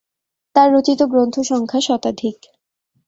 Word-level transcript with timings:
তার 0.55 0.67
রচিত 0.73 0.99
গ্রন্থ 1.03 1.35
সংখ্যা 1.41 1.79
শতাধিক। 1.81 2.37